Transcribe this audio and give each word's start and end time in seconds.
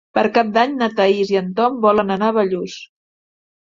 Per 0.17 0.21
Cap 0.35 0.47
d'Any 0.55 0.71
na 0.79 0.87
Thaís 1.01 1.33
i 1.35 1.39
en 1.43 1.53
Tom 1.61 1.77
volen 1.85 2.17
anar 2.17 2.31
a 2.31 2.35
Bellús. 2.39 2.79